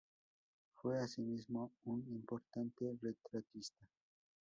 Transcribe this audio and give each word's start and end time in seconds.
Fue 0.73 0.97
asimismo 0.97 1.73
un 1.83 2.03
importante 2.09 2.97
retratista. 3.03 3.85